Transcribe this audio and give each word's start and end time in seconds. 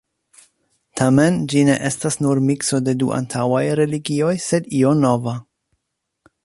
Tamen, 1.01 1.37
ĝi 1.53 1.61
ne 1.67 1.75
estas 1.91 2.17
nur 2.27 2.41
mikso 2.47 2.81
de 2.87 2.97
du 3.03 3.13
antaŭaj 3.19 3.63
religioj, 3.81 4.35
sed 4.49 4.73
io 4.83 4.97
nova. 5.05 5.41